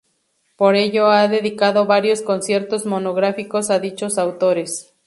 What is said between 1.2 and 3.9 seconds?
dedicado varios conciertos monográficos a